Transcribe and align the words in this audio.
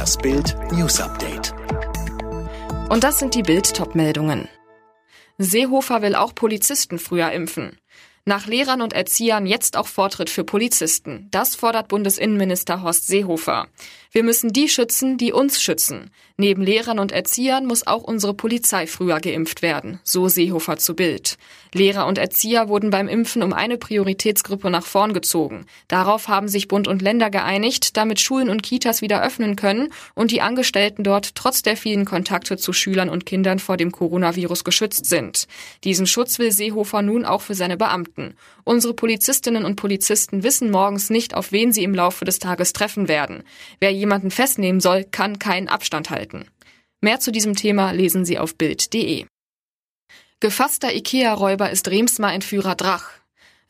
Das 0.00 0.16
Bild 0.16 0.56
News 0.72 0.98
Update. 0.98 1.52
Und 2.88 3.04
das 3.04 3.18
sind 3.18 3.34
die 3.34 3.42
Bild 3.42 3.76
Topmeldungen. 3.76 4.48
Seehofer 5.36 6.00
will 6.00 6.14
auch 6.14 6.34
Polizisten 6.34 6.98
früher 6.98 7.30
impfen. 7.32 7.78
Nach 8.24 8.46
Lehrern 8.46 8.80
und 8.80 8.94
Erziehern 8.94 9.44
jetzt 9.44 9.76
auch 9.76 9.86
Vortritt 9.86 10.30
für 10.30 10.42
Polizisten. 10.42 11.28
Das 11.30 11.54
fordert 11.54 11.88
Bundesinnenminister 11.88 12.80
Horst 12.80 13.08
Seehofer. 13.08 13.68
Wir 14.12 14.24
müssen 14.24 14.52
die 14.52 14.68
schützen, 14.68 15.18
die 15.18 15.32
uns 15.32 15.62
schützen. 15.62 16.10
Neben 16.36 16.62
Lehrern 16.62 16.98
und 16.98 17.12
Erziehern 17.12 17.66
muss 17.66 17.86
auch 17.86 18.02
unsere 18.02 18.34
Polizei 18.34 18.86
früher 18.86 19.20
geimpft 19.20 19.62
werden, 19.62 20.00
so 20.04 20.26
Seehofer 20.26 20.78
zu 20.78 20.96
Bild. 20.96 21.36
Lehrer 21.74 22.06
und 22.06 22.18
Erzieher 22.18 22.68
wurden 22.68 22.90
beim 22.90 23.08
Impfen 23.08 23.42
um 23.42 23.52
eine 23.52 23.76
Prioritätsgruppe 23.76 24.70
nach 24.70 24.84
vorn 24.84 25.12
gezogen. 25.12 25.66
Darauf 25.86 26.28
haben 26.28 26.48
sich 26.48 26.66
Bund 26.66 26.88
und 26.88 27.02
Länder 27.02 27.30
geeinigt, 27.30 27.96
damit 27.96 28.20
Schulen 28.20 28.48
und 28.48 28.62
Kitas 28.62 29.02
wieder 29.02 29.22
öffnen 29.22 29.54
können 29.54 29.92
und 30.14 30.30
die 30.30 30.40
Angestellten 30.40 31.04
dort 31.04 31.34
trotz 31.34 31.62
der 31.62 31.76
vielen 31.76 32.06
Kontakte 32.06 32.56
zu 32.56 32.72
Schülern 32.72 33.10
und 33.10 33.26
Kindern 33.26 33.58
vor 33.58 33.76
dem 33.76 33.92
Coronavirus 33.92 34.64
geschützt 34.64 35.06
sind. 35.06 35.46
Diesen 35.84 36.06
Schutz 36.06 36.38
will 36.38 36.50
Seehofer 36.50 37.02
nun 37.02 37.24
auch 37.24 37.42
für 37.42 37.54
seine 37.54 37.76
Beamten. 37.76 38.34
Unsere 38.64 38.94
Polizistinnen 38.94 39.64
und 39.64 39.76
Polizisten 39.76 40.42
wissen 40.42 40.70
morgens 40.70 41.10
nicht, 41.10 41.34
auf 41.34 41.52
wen 41.52 41.72
sie 41.72 41.84
im 41.84 41.94
Laufe 41.94 42.24
des 42.24 42.38
Tages 42.38 42.72
treffen 42.72 43.08
werden. 43.08 43.42
Wer 43.78 43.92
jemanden 44.00 44.32
festnehmen 44.32 44.80
soll, 44.80 45.04
kann 45.04 45.38
keinen 45.38 45.68
Abstand 45.68 46.10
halten. 46.10 46.46
Mehr 47.00 47.20
zu 47.20 47.30
diesem 47.30 47.54
Thema 47.54 47.92
lesen 47.92 48.24
Sie 48.24 48.38
auf 48.38 48.56
Bild.de. 48.56 49.26
Gefasster 50.40 50.92
IKEA-Räuber 50.94 51.70
ist 51.70 51.88
Remsmar-Entführer 51.88 52.74
Drach. 52.74 53.19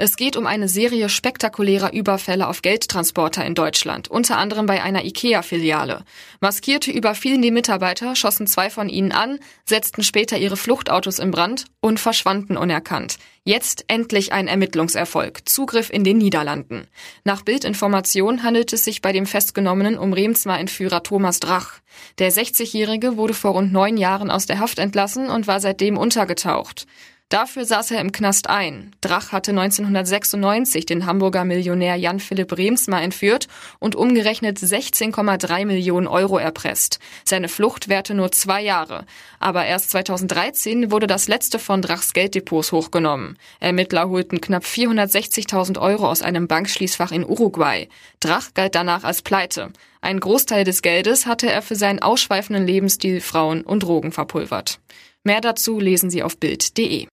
Es 0.02 0.16
geht 0.16 0.38
um 0.38 0.46
eine 0.46 0.66
Serie 0.66 1.10
spektakulärer 1.10 1.92
Überfälle 1.92 2.48
auf 2.48 2.62
Geldtransporter 2.62 3.44
in 3.44 3.54
Deutschland, 3.54 4.08
unter 4.08 4.38
anderem 4.38 4.64
bei 4.64 4.82
einer 4.82 5.04
IKEA-Filiale. 5.04 6.04
Maskierte 6.40 6.90
überfielen 6.90 7.42
die 7.42 7.50
Mitarbeiter, 7.50 8.16
schossen 8.16 8.46
zwei 8.46 8.70
von 8.70 8.88
ihnen 8.88 9.12
an, 9.12 9.38
setzten 9.66 10.02
später 10.02 10.38
ihre 10.38 10.56
Fluchtautos 10.56 11.18
in 11.18 11.30
Brand 11.30 11.66
und 11.80 12.00
verschwanden 12.00 12.56
unerkannt. 12.56 13.18
Jetzt 13.44 13.84
endlich 13.88 14.32
ein 14.32 14.48
Ermittlungserfolg. 14.48 15.46
Zugriff 15.46 15.90
in 15.90 16.02
den 16.02 16.16
Niederlanden. 16.16 16.86
Nach 17.24 17.42
Bildinformation 17.42 18.42
handelt 18.42 18.72
es 18.72 18.86
sich 18.86 19.02
bei 19.02 19.12
dem 19.12 19.26
Festgenommenen 19.26 19.98
um 19.98 20.14
Remsmar-Entführer 20.14 21.02
Thomas 21.02 21.40
Drach. 21.40 21.74
Der 22.18 22.32
60-Jährige 22.32 23.18
wurde 23.18 23.34
vor 23.34 23.50
rund 23.50 23.70
neun 23.70 23.98
Jahren 23.98 24.30
aus 24.30 24.46
der 24.46 24.60
Haft 24.60 24.78
entlassen 24.78 25.28
und 25.28 25.46
war 25.46 25.60
seitdem 25.60 25.98
untergetaucht. 25.98 26.86
Dafür 27.30 27.64
saß 27.64 27.92
er 27.92 28.00
im 28.00 28.10
Knast 28.10 28.50
ein. 28.50 28.90
Drach 29.00 29.30
hatte 29.30 29.52
1996 29.52 30.84
den 30.84 31.06
Hamburger 31.06 31.44
Millionär 31.44 31.94
Jan 31.94 32.18
Philipp 32.18 32.58
Remsmar 32.58 33.02
entführt 33.02 33.46
und 33.78 33.94
umgerechnet 33.94 34.58
16,3 34.58 35.64
Millionen 35.64 36.08
Euro 36.08 36.38
erpresst. 36.38 36.98
Seine 37.24 37.48
Flucht 37.48 37.88
währte 37.88 38.14
nur 38.14 38.32
zwei 38.32 38.60
Jahre. 38.60 39.06
Aber 39.38 39.64
erst 39.64 39.92
2013 39.92 40.90
wurde 40.90 41.06
das 41.06 41.28
letzte 41.28 41.60
von 41.60 41.82
Drachs 41.82 42.14
Gelddepots 42.14 42.72
hochgenommen. 42.72 43.38
Ermittler 43.60 44.08
holten 44.08 44.40
knapp 44.40 44.64
460.000 44.64 45.80
Euro 45.80 46.10
aus 46.10 46.22
einem 46.22 46.48
Bankschließfach 46.48 47.12
in 47.12 47.24
Uruguay. 47.24 47.88
Drach 48.18 48.54
galt 48.54 48.74
danach 48.74 49.04
als 49.04 49.22
Pleite. 49.22 49.70
Ein 50.00 50.18
Großteil 50.18 50.64
des 50.64 50.82
Geldes 50.82 51.26
hatte 51.26 51.48
er 51.48 51.62
für 51.62 51.76
seinen 51.76 52.00
ausschweifenden 52.00 52.66
Lebensstil 52.66 53.20
Frauen 53.20 53.62
und 53.62 53.84
Drogen 53.84 54.10
verpulvert. 54.10 54.80
Mehr 55.22 55.40
dazu 55.40 55.78
lesen 55.78 56.10
Sie 56.10 56.24
auf 56.24 56.36
Bild.de. 56.36 57.06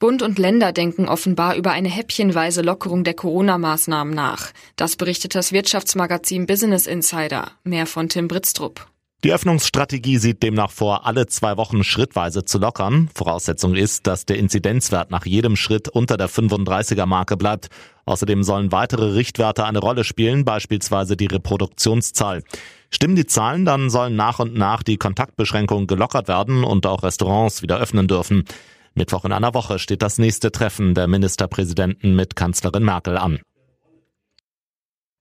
Bund 0.00 0.22
und 0.22 0.38
Länder 0.38 0.72
denken 0.72 1.06
offenbar 1.08 1.54
über 1.54 1.70
eine 1.70 1.88
häppchenweise 1.88 2.62
Lockerung 2.62 3.04
der 3.04 3.14
Corona-Maßnahmen 3.14 4.12
nach. 4.12 4.50
Das 4.76 4.96
berichtet 4.96 5.34
das 5.34 5.52
Wirtschaftsmagazin 5.52 6.46
Business 6.46 6.86
Insider. 6.86 7.52
Mehr 7.62 7.86
von 7.86 8.08
Tim 8.08 8.28
Britztrup. 8.28 8.86
Die 9.24 9.32
Öffnungsstrategie 9.32 10.18
sieht 10.18 10.42
demnach 10.42 10.70
vor, 10.70 11.06
alle 11.06 11.26
zwei 11.26 11.56
Wochen 11.56 11.82
schrittweise 11.82 12.44
zu 12.44 12.58
lockern. 12.58 13.08
Voraussetzung 13.14 13.74
ist, 13.74 14.06
dass 14.06 14.26
der 14.26 14.36
Inzidenzwert 14.36 15.10
nach 15.10 15.24
jedem 15.24 15.56
Schritt 15.56 15.88
unter 15.88 16.18
der 16.18 16.28
35er 16.28 17.06
Marke 17.06 17.38
bleibt. 17.38 17.68
Außerdem 18.04 18.42
sollen 18.42 18.70
weitere 18.70 19.14
Richtwerte 19.14 19.64
eine 19.64 19.78
Rolle 19.78 20.04
spielen, 20.04 20.44
beispielsweise 20.44 21.16
die 21.16 21.24
Reproduktionszahl. 21.24 22.42
Stimmen 22.90 23.16
die 23.16 23.24
Zahlen, 23.24 23.64
dann 23.64 23.88
sollen 23.88 24.14
nach 24.14 24.40
und 24.40 24.54
nach 24.56 24.82
die 24.82 24.98
Kontaktbeschränkungen 24.98 25.86
gelockert 25.86 26.28
werden 26.28 26.62
und 26.62 26.84
auch 26.84 27.02
Restaurants 27.02 27.62
wieder 27.62 27.78
öffnen 27.78 28.08
dürfen. 28.08 28.44
Mittwoch 28.94 29.24
in 29.24 29.32
einer 29.32 29.54
Woche 29.54 29.78
steht 29.78 30.02
das 30.02 30.18
nächste 30.18 30.52
Treffen 30.52 30.94
der 30.94 31.08
Ministerpräsidenten 31.08 32.14
mit 32.14 32.36
Kanzlerin 32.36 32.84
Merkel 32.84 33.16
an. 33.16 33.40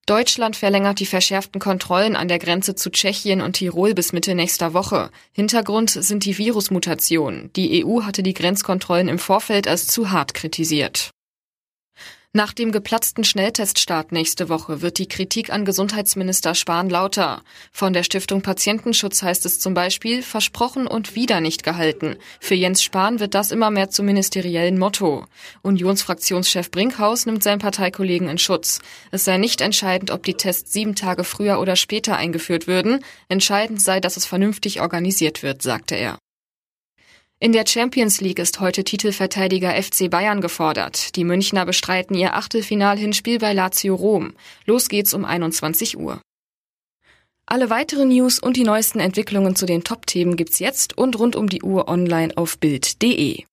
Deutschland 0.06 0.58
verlängert 0.58 1.00
die 1.00 1.06
verschärften 1.06 1.62
Kontrollen 1.62 2.18
an 2.18 2.28
der 2.28 2.38
Grenze 2.38 2.76
zu 2.76 2.92
Tschechien 2.92 3.40
und 3.40 3.54
Tirol 3.54 3.94
bis 3.94 4.12
Mitte 4.12 4.36
nächster 4.36 4.74
Woche. 4.74 5.10
Hintergrund 5.32 5.92
sind 5.92 6.26
die 6.26 6.38
Virusmutationen. 6.38 7.52
Die 7.54 7.86
EU 7.86 8.04
hatte 8.04 8.22
die 8.22 8.34
Grenzkontrollen 8.34 9.08
im 9.08 9.18
Vorfeld 9.18 9.66
als 9.66 9.88
zu 9.88 10.12
hart 10.12 10.34
kritisiert. 10.34 11.13
Nach 12.36 12.52
dem 12.52 12.72
geplatzten 12.72 13.24
Schnellteststart 13.24 14.12
nächste 14.12 14.50
Woche 14.50 14.82
wird 14.82 14.98
die 14.98 15.08
Kritik 15.08 15.54
an 15.54 15.66
Gesundheitsminister 15.66 16.56
Spahn 16.56 16.90
lauter. 16.90 17.44
Von 17.72 17.94
der 17.94 18.02
Stiftung 18.02 18.42
Patientenschutz 18.42 19.22
heißt 19.22 19.46
es 19.46 19.60
zum 19.60 19.76
Beispiel, 19.76 20.24
versprochen 20.24 20.88
und 20.88 21.14
wieder 21.14 21.42
nicht 21.42 21.64
gehalten. 21.64 22.16
Für 22.40 22.56
Jens 22.56 22.82
Spahn 22.82 23.20
wird 23.20 23.36
das 23.36 23.52
immer 23.52 23.70
mehr 23.70 23.92
zum 23.92 24.08
ministeriellen 24.08 24.80
Motto. 24.80 25.28
Unionsfraktionschef 25.62 26.72
Brinkhaus 26.72 27.28
nimmt 27.28 27.44
seinen 27.44 27.60
Parteikollegen 27.60 28.28
in 28.28 28.40
Schutz. 28.40 28.80
Es 29.12 29.26
sei 29.26 29.38
nicht 29.38 29.62
entscheidend, 29.62 30.10
ob 30.10 30.24
die 30.24 30.34
Tests 30.34 30.74
sieben 30.74 30.96
Tage 30.96 31.24
früher 31.26 31.60
oder 31.60 31.76
später 31.76 32.18
eingeführt 32.18 32.66
würden. 32.66 33.06
Entscheidend 33.28 33.80
sei, 33.80 34.00
dass 34.00 34.18
es 34.18 34.26
vernünftig 34.26 34.82
organisiert 34.82 35.44
wird, 35.44 35.62
sagte 35.62 35.94
er. 35.94 36.18
In 37.40 37.52
der 37.52 37.66
Champions 37.68 38.22
League 38.22 38.40
ist 38.40 38.60
heute 38.60 38.84
Titelverteidiger 38.84 39.74
FC 39.74 40.10
Bayern 40.10 40.40
gefordert. 40.40 41.16
Die 41.16 41.26
Münchner 41.26 41.66
bestreiten 41.66 42.16
ihr 42.16 42.36
Achtelfinal-Hinspiel 42.36 43.40
bei 43.40 43.54
Lazio 43.54 43.96
Rom. 43.96 44.34
Los 44.66 44.88
geht's 44.88 45.14
um 45.14 45.26
21 45.26 45.98
Uhr. 45.98 46.22
Alle 47.46 47.70
weiteren 47.70 48.08
News 48.10 48.40
und 48.40 48.56
die 48.56 48.64
neuesten 48.64 49.00
Entwicklungen 49.00 49.56
zu 49.56 49.66
den 49.66 49.84
Top-Themen 49.84 50.38
gibt's 50.38 50.60
jetzt 50.60 50.98
und 50.98 51.20
rund 51.20 51.36
um 51.36 51.50
die 51.50 51.62
Uhr 51.62 51.90
online 51.90 52.36
auf 52.38 52.58
Bild.de. 52.58 53.44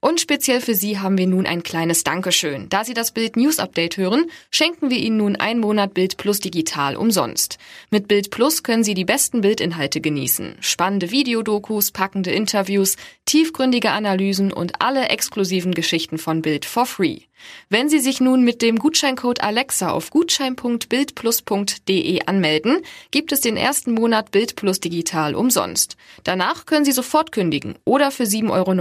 Und 0.00 0.20
speziell 0.20 0.60
für 0.60 0.76
Sie 0.76 1.00
haben 1.00 1.18
wir 1.18 1.26
nun 1.26 1.44
ein 1.44 1.64
kleines 1.64 2.04
Dankeschön. 2.04 2.68
Da 2.68 2.84
Sie 2.84 2.94
das 2.94 3.10
Bild 3.10 3.36
News 3.36 3.58
Update 3.58 3.96
hören, 3.96 4.26
schenken 4.48 4.90
wir 4.90 4.98
Ihnen 4.98 5.16
nun 5.16 5.34
einen 5.34 5.58
Monat 5.58 5.92
Bild 5.92 6.18
Plus 6.18 6.38
digital 6.38 6.94
umsonst. 6.94 7.58
Mit 7.90 8.06
Bild 8.06 8.30
Plus 8.30 8.62
können 8.62 8.84
Sie 8.84 8.94
die 8.94 9.04
besten 9.04 9.40
Bildinhalte 9.40 10.00
genießen. 10.00 10.54
Spannende 10.60 11.10
Videodokus, 11.10 11.90
packende 11.90 12.30
Interviews, 12.30 12.96
tiefgründige 13.24 13.90
Analysen 13.90 14.52
und 14.52 14.80
alle 14.80 15.08
exklusiven 15.08 15.74
Geschichten 15.74 16.18
von 16.18 16.42
Bild 16.42 16.64
for 16.64 16.86
free. 16.86 17.22
Wenn 17.68 17.88
Sie 17.88 18.00
sich 18.00 18.20
nun 18.20 18.42
mit 18.42 18.62
dem 18.62 18.78
Gutscheincode 18.78 19.42
Alexa 19.42 19.90
auf 19.90 20.10
gutschein.bildplus.de 20.10 22.22
anmelden, 22.26 22.82
gibt 23.10 23.32
es 23.32 23.40
den 23.40 23.56
ersten 23.56 23.90
Monat 23.92 24.30
Bild 24.30 24.54
Plus 24.56 24.80
digital 24.80 25.34
umsonst. 25.34 25.96
Danach 26.24 26.66
können 26.66 26.84
Sie 26.84 26.92
sofort 26.92 27.32
kündigen 27.32 27.76
oder 27.84 28.10
für 28.10 28.24
7,99 28.24 28.50
Euro 28.50 28.72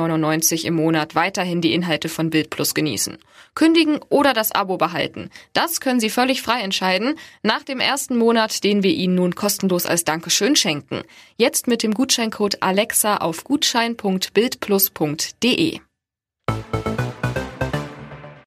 im 0.67 0.75
Monat 1.07 1.15
weiterhin 1.15 1.61
die 1.61 1.73
Inhalte 1.73 2.09
von 2.09 2.29
Bild 2.29 2.49
Plus 2.49 2.73
genießen. 2.73 3.17
Kündigen 3.55 4.01
oder 4.09 4.33
das 4.33 4.51
Abo 4.51 4.75
behalten. 4.77 5.29
Das 5.53 5.79
können 5.79 6.01
Sie 6.01 6.09
völlig 6.09 6.41
frei 6.41 6.61
entscheiden 6.61 7.13
nach 7.43 7.61
dem 7.63 7.79
ersten 7.79 8.17
Monat, 8.17 8.63
den 8.63 8.81
wir 8.83 8.91
Ihnen 8.91 9.15
nun 9.15 9.35
kostenlos 9.35 9.85
als 9.85 10.03
Dankeschön 10.03 10.55
schenken. 10.55 11.03
Jetzt 11.37 11.67
mit 11.67 11.83
dem 11.83 11.93
Gutscheincode 11.93 12.61
Alexa 12.61 13.17
auf 13.17 13.43
gutschein.bildplus.de. 13.43 15.79